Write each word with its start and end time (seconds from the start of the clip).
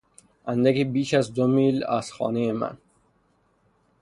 اندکی 0.45 0.83
بیش 0.83 1.13
از 1.13 1.33
دو 1.33 1.47
میل 1.47 1.83
از 1.83 2.11
خانهی 2.11 2.51
من 2.51 2.77